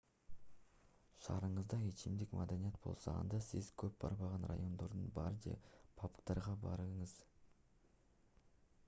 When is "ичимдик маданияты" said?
1.89-2.81